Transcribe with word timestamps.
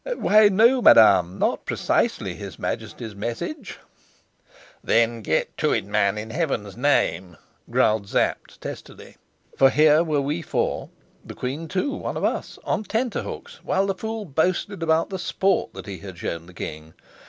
"Why, 0.15 0.49
no, 0.49 0.81
madam, 0.81 1.37
not 1.37 1.63
precisely 1.67 2.33
his 2.33 2.57
majesty's 2.57 3.13
message." 3.13 3.77
"Then 4.83 5.21
get 5.21 5.55
to 5.57 5.73
it, 5.73 5.85
man, 5.85 6.17
in 6.17 6.31
Heaven's 6.31 6.75
name," 6.75 7.37
growled 7.69 8.09
Sapt 8.09 8.59
testily. 8.59 9.17
For 9.55 9.69
here 9.69 10.03
were 10.03 10.19
we 10.19 10.41
four 10.41 10.89
(the 11.23 11.35
queen, 11.35 11.67
too, 11.67 11.93
one 11.95 12.17
of 12.17 12.23
us!) 12.23 12.57
on 12.63 12.83
tenterhooks, 12.83 13.63
while 13.63 13.85
the 13.85 13.93
fool 13.93 14.25
boasted 14.25 14.81
about 14.81 15.11
the 15.11 15.19
sport 15.19 15.75
that 15.75 15.85
he 15.85 15.99
had 15.99 16.17
shown 16.17 16.47
the 16.47 16.53
king. 16.55 16.95